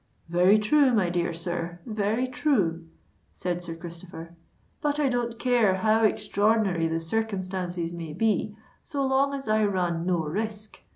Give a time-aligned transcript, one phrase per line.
[0.29, 2.87] "Very true, my dear sir—very true,"
[3.35, 4.33] said Sir Christopher.
[4.81, 10.07] "But I don't care how extraordinary the circumstances may be, so long as I run
[10.07, 10.81] no risk.